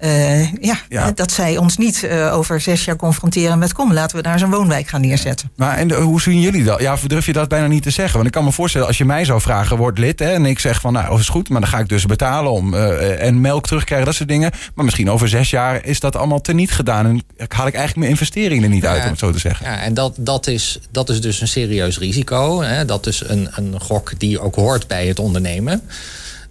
Uh, 0.00 0.52
ja, 0.52 0.78
ja, 0.88 1.12
dat 1.12 1.32
zij 1.32 1.56
ons 1.56 1.76
niet 1.76 2.02
uh, 2.02 2.34
over 2.36 2.60
zes 2.60 2.84
jaar 2.84 2.96
confronteren 2.96 3.58
met 3.58 3.72
kom, 3.72 3.92
laten 3.92 4.16
we 4.16 4.22
daar 4.22 4.38
zo'n 4.38 4.50
woonwijk 4.50 4.88
gaan 4.88 5.00
neerzetten. 5.00 5.50
Maar 5.56 5.76
en 5.76 5.88
de, 5.88 5.94
hoe 5.94 6.20
zien 6.20 6.40
jullie 6.40 6.64
dat? 6.64 6.80
Ja, 6.80 6.96
durf 7.06 7.26
je 7.26 7.32
dat 7.32 7.48
bijna 7.48 7.66
niet 7.66 7.82
te 7.82 7.90
zeggen? 7.90 8.14
Want 8.14 8.26
ik 8.26 8.32
kan 8.32 8.44
me 8.44 8.52
voorstellen, 8.52 8.86
als 8.86 8.98
je 8.98 9.04
mij 9.04 9.24
zou 9.24 9.40
vragen, 9.40 9.76
word 9.76 9.98
lid. 9.98 10.18
Hè, 10.18 10.32
en 10.32 10.46
ik 10.46 10.58
zeg 10.58 10.80
van, 10.80 10.92
nou, 10.92 11.18
is 11.18 11.28
goed, 11.28 11.48
maar 11.48 11.60
dan 11.60 11.70
ga 11.70 11.78
ik 11.78 11.88
dus 11.88 12.06
betalen 12.06 12.52
om 12.52 12.74
uh, 12.74 13.22
en 13.22 13.40
melk 13.40 13.66
terugkrijgen, 13.66 14.06
dat 14.06 14.14
soort 14.14 14.28
dingen. 14.28 14.50
Maar 14.74 14.84
misschien 14.84 15.10
over 15.10 15.28
zes 15.28 15.50
jaar 15.50 15.84
is 15.84 16.00
dat 16.00 16.16
allemaal 16.16 16.40
teniet 16.40 16.70
gedaan. 16.70 17.06
En 17.06 17.22
haal 17.48 17.66
ik 17.66 17.74
eigenlijk 17.74 17.96
mijn 17.96 18.10
investeringen 18.10 18.64
er 18.64 18.70
niet 18.70 18.86
uit, 18.86 19.02
om 19.02 19.10
het 19.10 19.18
zo 19.18 19.32
te 19.32 19.38
zeggen. 19.38 19.66
Ja, 19.66 19.80
en 19.80 19.94
dat, 19.94 20.14
dat, 20.18 20.46
is, 20.46 20.80
dat 20.90 21.08
is 21.08 21.20
dus 21.20 21.40
een 21.40 21.48
serieus 21.48 21.98
risico. 21.98 22.62
Hè? 22.62 22.84
Dat 22.84 23.06
is 23.06 23.22
een, 23.26 23.48
een 23.54 23.80
gok 23.80 24.12
die 24.18 24.40
ook 24.40 24.54
hoort 24.54 24.86
bij 24.86 25.06
het 25.06 25.18
ondernemen. 25.18 25.82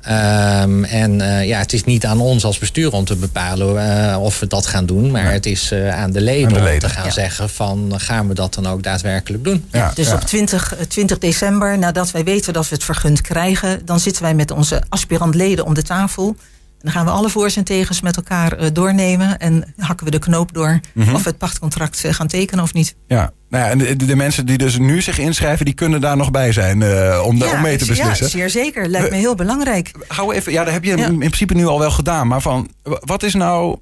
Um, 0.09 0.83
en 0.83 1.19
uh, 1.19 1.45
ja, 1.45 1.59
het 1.59 1.73
is 1.73 1.83
niet 1.83 2.05
aan 2.05 2.19
ons 2.19 2.43
als 2.43 2.57
bestuur 2.57 2.91
om 2.91 3.05
te 3.05 3.15
bepalen 3.15 3.75
uh, 3.75 4.17
of 4.21 4.39
we 4.39 4.47
dat 4.47 4.65
gaan 4.65 4.85
doen. 4.85 5.11
Maar 5.11 5.31
het 5.31 5.45
is 5.45 5.71
uh, 5.71 5.99
aan 5.99 6.11
de 6.11 6.21
leden, 6.21 6.47
aan 6.47 6.53
de 6.53 6.59
leden 6.59 6.73
om 6.83 6.89
te 6.89 6.95
gaan 6.95 7.05
ja. 7.05 7.11
zeggen 7.11 7.49
van 7.49 7.93
gaan 7.97 8.27
we 8.27 8.33
dat 8.33 8.53
dan 8.53 8.67
ook 8.67 8.83
daadwerkelijk 8.83 9.43
doen. 9.43 9.65
Ja, 9.71 9.91
dus 9.95 10.11
op 10.11 10.21
20, 10.21 10.75
20 10.87 11.17
december, 11.17 11.77
nadat 11.77 12.11
wij 12.11 12.23
weten 12.23 12.53
dat 12.53 12.69
we 12.69 12.75
het 12.75 12.83
vergund 12.83 13.21
krijgen, 13.21 13.85
dan 13.85 13.99
zitten 13.99 14.23
wij 14.23 14.33
met 14.33 14.51
onze 14.51 14.81
aspirantleden 14.89 15.65
om 15.65 15.73
de 15.73 15.83
tafel. 15.83 16.35
Dan 16.79 16.91
gaan 16.91 17.05
we 17.05 17.11
alle 17.11 17.29
voor's 17.29 17.55
en 17.55 17.63
tegens 17.63 18.01
met 18.01 18.15
elkaar 18.15 18.61
uh, 18.61 18.67
doornemen. 18.73 19.37
En 19.37 19.73
hakken 19.77 20.05
we 20.05 20.11
de 20.11 20.19
knoop 20.19 20.53
door 20.53 20.79
mm 20.93 21.03
-hmm. 21.03 21.15
of 21.15 21.23
we 21.23 21.29
het 21.29 21.37
pachtcontract 21.37 22.03
uh, 22.05 22.13
gaan 22.13 22.27
tekenen 22.27 22.63
of 22.63 22.73
niet. 22.73 22.95
Ja, 23.07 23.31
nou 23.49 23.63
ja, 23.63 23.69
en 23.69 23.77
de, 23.77 24.05
de, 24.05 24.15
mensen 24.15 24.45
die 24.45 24.57
dus 24.57 24.77
nu 24.77 25.01
zich 25.01 25.19
inschrijven, 25.19 25.65
die 25.65 25.73
kunnen 25.73 26.01
daar 26.01 26.17
nog 26.17 26.31
bij 26.31 26.51
zijn 26.51 26.81
uh, 26.81 27.21
om, 27.25 27.37
ja, 27.37 27.51
om 27.51 27.61
mee 27.61 27.77
te 27.77 27.85
beslissen. 27.85 28.25
Ja, 28.25 28.31
zeer 28.31 28.49
zeker. 28.49 28.87
Lijkt 28.87 29.09
me 29.09 29.15
heel 29.15 29.35
belangrijk. 29.35 29.91
Hou 30.07 30.33
even, 30.33 30.51
ja, 30.51 30.63
dat 30.63 30.73
heb 30.73 30.83
je 30.83 30.97
ja. 30.97 31.07
in 31.07 31.17
principe 31.17 31.53
nu 31.53 31.65
al 31.65 31.79
wel 31.79 31.91
gedaan. 31.91 32.27
Maar 32.27 32.41
van, 32.41 32.69
wat 32.83 33.23
is 33.23 33.33
nou 33.33 33.77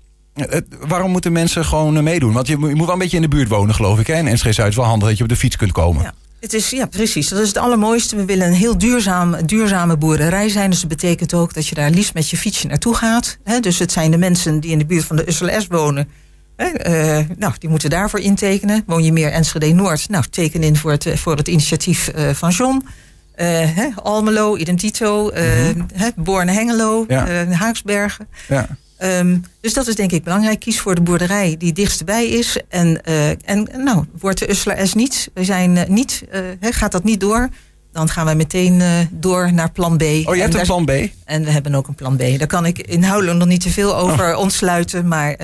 waarom 0.87 1.11
moeten 1.11 1.31
mensen 1.31 1.65
gewoon 1.65 2.03
meedoen? 2.03 2.33
Want 2.33 2.47
je, 2.47 2.59
je, 2.59 2.75
moet 2.75 2.85
wel 2.85 2.93
een 2.93 2.99
beetje 2.99 3.15
in 3.15 3.21
de 3.21 3.27
buurt 3.27 3.49
wonen, 3.49 3.75
geloof 3.75 3.99
ik. 3.99 4.07
Hè? 4.07 4.13
En 4.13 4.33
NSG 4.33 4.53
Zuid 4.53 4.69
is 4.69 4.75
wel 4.75 4.85
handig 4.85 5.07
dat 5.07 5.17
je 5.17 5.23
op 5.23 5.29
de 5.29 5.35
fiets 5.35 5.55
kunt 5.55 5.71
komen. 5.71 6.03
Ja. 6.03 6.13
Het 6.45 6.53
is, 6.53 6.69
ja, 6.69 6.85
precies. 6.85 7.27
Dat 7.27 7.39
is 7.39 7.47
het 7.47 7.57
allermooiste. 7.57 8.15
We 8.15 8.25
willen 8.25 8.47
een 8.47 8.53
heel 8.53 8.77
duurzaam, 8.77 9.45
duurzame 9.45 9.97
boerderij 9.97 10.49
zijn. 10.49 10.69
Dus 10.69 10.79
dat 10.79 10.89
betekent 10.89 11.33
ook 11.33 11.53
dat 11.53 11.67
je 11.67 11.75
daar 11.75 11.89
liefst 11.89 12.13
met 12.13 12.29
je 12.29 12.37
fietsje 12.37 12.67
naartoe 12.67 12.95
gaat. 12.95 13.37
dus 13.59 13.79
het 13.79 13.91
zijn 13.91 14.11
de 14.11 14.17
mensen 14.17 14.59
die 14.59 14.71
in 14.71 14.77
de 14.77 14.85
buurt 14.85 15.03
van 15.03 15.15
de 15.15 15.27
USLS 15.27 15.67
wonen. 15.67 16.09
Uh, 16.57 17.19
nou, 17.37 17.53
die 17.59 17.69
moeten 17.69 17.89
daarvoor 17.89 18.19
intekenen. 18.19 18.83
Woon 18.85 19.03
je 19.03 19.11
meer 19.11 19.31
Enschede 19.31 19.73
Noord? 19.73 20.09
Nou, 20.09 20.23
teken 20.29 20.63
in 20.63 20.75
voor 20.75 20.91
het, 20.91 21.07
voor 21.15 21.35
het 21.35 21.47
initiatief 21.47 22.11
uh, 22.15 22.29
van 22.29 22.49
John. 22.49 22.85
Uh, 23.35 23.97
Almelo, 24.03 24.57
Identito, 24.57 25.23
mm 25.23 25.87
-hmm. 25.95 26.11
Borne 26.15 26.51
Hengelo, 26.51 27.05
ja. 27.07 27.45
Haaksbergen. 27.45 28.27
Ja. 28.47 28.67
Um, 29.03 29.43
dus 29.61 29.73
dat 29.73 29.87
is 29.87 29.95
denk 29.95 30.11
ik 30.11 30.23
belangrijk. 30.23 30.59
Kies 30.59 30.79
voor 30.79 30.95
de 30.95 31.01
boerderij 31.01 31.55
die 31.57 31.73
dichtstbij 31.73 32.27
is. 32.27 32.59
En, 32.69 33.01
uh, 33.07 33.29
en 33.29 33.69
nou, 33.77 34.05
wordt 34.19 34.39
de 34.39 34.49
Usler 34.49 34.87
S 34.87 34.93
niet, 34.93 35.29
we 35.33 35.43
zijn 35.43 35.75
uh, 35.75 35.83
niet, 35.87 36.23
uh, 36.33 36.41
gaat 36.71 36.91
dat 36.91 37.03
niet 37.03 37.19
door, 37.19 37.49
dan 37.91 38.09
gaan 38.09 38.25
wij 38.25 38.35
meteen 38.35 38.81
door 39.11 39.53
naar 39.53 39.71
plan 39.71 39.97
B. 39.97 40.01
Oh, 40.01 40.35
je 40.35 40.41
hebt 40.41 40.53
een 40.53 40.61
plan 40.61 40.85
B? 40.85 40.91
En 41.25 41.43
we 41.43 41.51
hebben 41.51 41.75
ook 41.75 41.87
een 41.87 41.95
plan 41.95 42.15
B. 42.15 42.19
Daar 42.19 42.47
kan 42.47 42.65
ik 42.65 42.79
inhoudelijk 42.79 43.37
nog 43.37 43.47
niet 43.47 43.61
te 43.61 43.69
veel 43.69 43.95
over 43.95 44.33
oh. 44.33 44.39
ontsluiten, 44.39 45.07
maar 45.07 45.35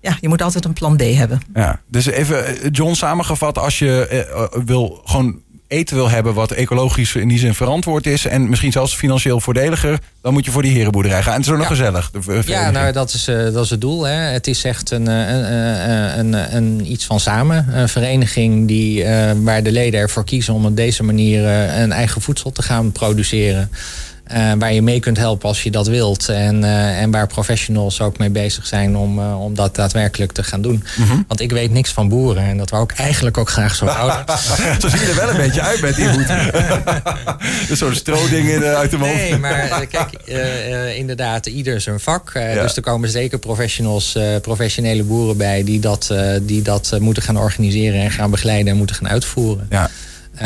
ja, 0.00 0.16
je 0.20 0.28
moet 0.28 0.42
altijd 0.42 0.64
een 0.64 0.72
plan 0.72 0.96
B 0.96 1.00
hebben. 1.00 1.40
Ja, 1.54 1.80
dus 1.86 2.06
even, 2.06 2.70
John, 2.70 2.94
samengevat, 2.94 3.58
als 3.58 3.78
je 3.78 4.50
wil 4.64 5.00
gewoon 5.04 5.40
eten 5.72 5.96
wil 5.96 6.10
hebben 6.10 6.34
wat 6.34 6.50
ecologisch 6.50 7.14
in 7.14 7.28
die 7.28 7.38
zin 7.38 7.54
verantwoord 7.54 8.06
is 8.06 8.26
en 8.26 8.48
misschien 8.48 8.72
zelfs 8.72 8.94
financieel 8.94 9.40
voordeliger, 9.40 9.98
dan 10.22 10.32
moet 10.32 10.44
je 10.44 10.50
voor 10.50 10.62
die 10.62 10.72
herenboerderij 10.72 11.22
gaan. 11.22 11.32
En 11.32 11.38
het 11.38 11.46
is 11.46 11.52
ook 11.52 11.58
nog 11.58 11.66
gezellig. 11.66 12.10
ja, 12.46 12.70
nou, 12.70 12.92
dat 12.92 13.12
is, 13.12 13.28
uh, 13.28 13.52
dat 13.52 13.64
is 13.64 13.70
het 13.70 13.80
doel. 13.80 14.06
Hè. 14.06 14.14
Het 14.14 14.46
is 14.46 14.64
echt 14.64 14.90
een, 14.90 15.06
een, 15.06 16.18
een, 16.18 16.56
een, 16.56 16.92
iets 16.92 17.04
van 17.04 17.20
samen. 17.20 17.78
Een 17.78 17.88
vereniging 17.88 18.68
die, 18.68 19.04
uh, 19.04 19.30
waar 19.36 19.62
de 19.62 19.72
leden 19.72 20.00
ervoor 20.00 20.24
kiezen 20.24 20.54
om 20.54 20.66
op 20.66 20.76
deze 20.76 21.02
manier 21.02 21.44
een 21.46 21.92
eigen 21.92 22.20
voedsel 22.20 22.52
te 22.52 22.62
gaan 22.62 22.92
produceren. 22.92 23.70
Uh, 24.34 24.52
waar 24.58 24.72
je 24.72 24.82
mee 24.82 25.00
kunt 25.00 25.16
helpen 25.16 25.48
als 25.48 25.62
je 25.62 25.70
dat 25.70 25.86
wilt. 25.86 26.28
En, 26.28 26.62
uh, 26.62 27.00
en 27.00 27.10
waar 27.10 27.26
professionals 27.26 28.00
ook 28.00 28.18
mee 28.18 28.30
bezig 28.30 28.66
zijn 28.66 28.96
om, 28.96 29.18
uh, 29.18 29.44
om 29.44 29.54
dat 29.54 29.74
daadwerkelijk 29.74 30.32
te 30.32 30.42
gaan 30.42 30.62
doen. 30.62 30.84
Mm 30.96 31.06
-hmm. 31.06 31.24
Want 31.28 31.40
ik 31.40 31.50
weet 31.50 31.70
niks 31.70 31.90
van 31.90 32.08
boeren 32.08 32.42
en 32.42 32.56
dat 32.56 32.70
wou 32.70 32.82
ik 32.82 32.92
eigenlijk 32.92 33.38
ook 33.38 33.48
graag 33.48 33.74
zo 33.74 33.86
houden. 33.86 34.38
zo 34.80 34.88
zie 34.88 35.00
je 35.00 35.06
er 35.06 35.14
wel 35.14 35.30
een 35.30 35.36
beetje 35.36 35.60
uit 35.60 35.80
met 35.80 35.96
die 35.96 36.08
hoed. 36.08 36.28
Een 37.70 37.76
soort 37.76 37.96
stroodingen 37.96 38.76
uit 38.76 38.90
de 38.90 38.98
mond. 38.98 39.14
Nee, 39.14 39.38
maar 39.38 39.86
kijk, 39.86 40.12
inderdaad, 40.96 41.46
ieder 41.46 41.80
zijn 41.80 42.00
vak. 42.00 42.30
Ja. 42.34 42.62
Dus 42.62 42.76
er 42.76 42.82
komen 42.82 43.08
zeker 43.08 43.38
professionals, 43.38 44.18
professionele 44.42 45.02
boeren 45.02 45.36
bij 45.36 45.64
die 45.64 45.80
dat, 45.80 46.14
die 46.42 46.62
dat 46.62 46.96
moeten 47.00 47.22
gaan 47.22 47.36
organiseren 47.36 48.00
en 48.00 48.10
gaan 48.10 48.30
begeleiden 48.30 48.72
en 48.72 48.76
moeten 48.76 48.96
gaan 48.96 49.08
uitvoeren. 49.08 49.66
Ja. 49.70 49.90
Uh, 50.34 50.40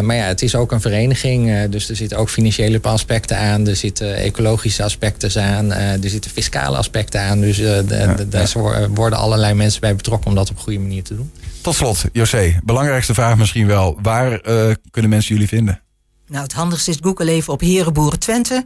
maar 0.00 0.14
ja, 0.14 0.24
het 0.24 0.42
is 0.42 0.54
ook 0.54 0.72
een 0.72 0.80
vereniging. 0.80 1.48
Uh, 1.48 1.60
dus 1.70 1.88
er 1.88 1.96
zitten 1.96 2.18
ook 2.18 2.30
financiële 2.30 2.80
aspecten 2.82 3.38
aan. 3.38 3.66
Er 3.66 3.76
zitten 3.76 4.14
ecologische 4.16 4.82
aspecten 4.82 5.42
aan. 5.42 5.66
Uh, 5.66 6.02
er 6.04 6.10
zitten 6.10 6.30
fiscale 6.30 6.76
aspecten 6.76 7.20
aan. 7.20 7.40
Dus 7.40 7.56
ja, 7.56 7.82
daar 7.82 8.52
ja. 8.54 8.88
worden 8.88 9.18
allerlei 9.18 9.54
mensen 9.54 9.80
bij 9.80 9.96
betrokken 9.96 10.30
om 10.30 10.36
dat 10.36 10.50
op 10.50 10.56
een 10.56 10.62
goede 10.62 10.78
manier 10.78 11.02
te 11.02 11.16
doen. 11.16 11.30
Tot 11.60 11.74
slot, 11.74 12.04
José. 12.12 12.60
Belangrijkste 12.64 13.14
vraag 13.14 13.36
misschien 13.36 13.66
wel. 13.66 13.98
Waar 14.02 14.40
kunnen 14.90 15.10
mensen 15.10 15.34
jullie 15.34 15.48
vinden? 15.48 15.80
Nou, 16.28 16.42
het 16.42 16.52
handigste 16.52 16.90
is 16.90 16.96
Google 17.00 17.30
even 17.30 17.52
op 17.52 17.60
Herenboeren 17.60 18.18
Twente. 18.18 18.64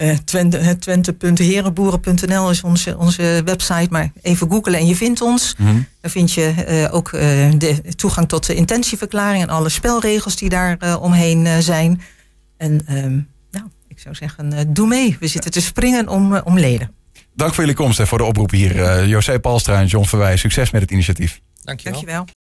Uh, 0.00 0.16
Twente, 0.24 0.78
twente.herenboeren.nl 0.78 2.50
is 2.50 2.62
onze, 2.62 2.98
onze 2.98 3.42
website. 3.44 3.86
Maar 3.90 4.12
even 4.22 4.50
googelen 4.50 4.80
en 4.80 4.86
je 4.86 4.96
vindt 4.96 5.20
ons. 5.20 5.54
Mm 5.58 5.66
-hmm. 5.66 5.86
Daar 6.00 6.10
vind 6.10 6.32
je 6.32 6.54
uh, 6.68 6.94
ook 6.94 7.12
uh, 7.12 7.20
de 7.58 7.82
toegang 7.96 8.28
tot 8.28 8.46
de 8.46 8.54
intentieverklaring 8.54 9.42
en 9.42 9.48
alle 9.48 9.68
spelregels 9.68 10.36
die 10.36 10.48
daar 10.48 11.00
omheen 11.00 11.62
zijn. 11.62 12.02
En 12.56 12.86
ehm, 12.86 13.18
nou, 13.50 13.66
ik 13.88 13.98
zou 13.98 14.14
zeggen, 14.14 14.72
doe 14.74 14.86
mee. 14.86 15.16
We 15.20 15.26
zitten 15.26 15.50
te 15.50 15.60
springen 15.60 16.08
om, 16.08 16.36
om 16.36 16.58
leden. 16.58 16.90
Dank 17.34 17.54
voor 17.54 17.64
jullie 17.64 17.78
komst 17.78 18.00
en 18.00 18.06
voor 18.06 18.18
de 18.18 18.24
oproep 18.24 18.50
hier. 18.50 19.06
José 19.06 19.40
Palstra 19.40 19.80
en 19.80 19.86
John 19.86 20.06
Verwij. 20.06 20.36
Succes 20.36 20.70
met 20.70 20.80
het 20.80 20.90
initiatief. 20.90 21.40
Dankjewel. 21.62 21.92
Dankjewel. 21.92 22.39